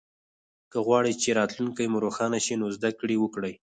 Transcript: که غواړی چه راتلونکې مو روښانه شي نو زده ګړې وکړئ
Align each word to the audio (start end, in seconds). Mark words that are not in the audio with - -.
که 0.71 0.77
غواړی 0.87 1.13
چه 1.21 1.29
راتلونکې 1.39 1.83
مو 1.91 1.97
روښانه 2.05 2.39
شي 2.45 2.53
نو 2.59 2.67
زده 2.75 2.89
ګړې 2.99 3.15
وکړئ 3.19 3.53